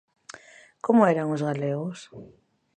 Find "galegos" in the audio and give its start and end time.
1.49-1.97